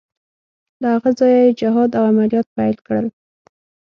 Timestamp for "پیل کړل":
2.55-3.07